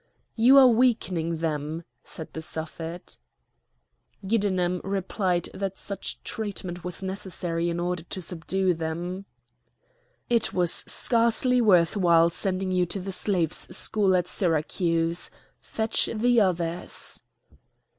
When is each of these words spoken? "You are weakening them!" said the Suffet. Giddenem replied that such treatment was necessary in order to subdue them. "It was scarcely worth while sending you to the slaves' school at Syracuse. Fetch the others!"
"You 0.35 0.57
are 0.57 0.65
weakening 0.67 1.37
them!" 1.37 1.83
said 2.03 2.33
the 2.33 2.41
Suffet. 2.41 3.19
Giddenem 4.25 4.81
replied 4.83 5.49
that 5.53 5.77
such 5.77 6.23
treatment 6.23 6.83
was 6.83 7.03
necessary 7.03 7.69
in 7.69 7.79
order 7.79 8.01
to 8.01 8.19
subdue 8.19 8.73
them. 8.73 9.25
"It 10.27 10.55
was 10.55 10.71
scarcely 10.87 11.61
worth 11.61 11.95
while 11.95 12.31
sending 12.31 12.71
you 12.71 12.87
to 12.87 12.99
the 12.99 13.11
slaves' 13.11 13.77
school 13.77 14.15
at 14.15 14.25
Syracuse. 14.27 15.29
Fetch 15.61 16.09
the 16.11 16.41
others!" 16.41 17.21